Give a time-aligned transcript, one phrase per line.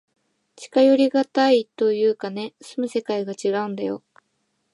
[0.55, 4.01] 近寄りがたいというかね、住む世界がちがうんだよ。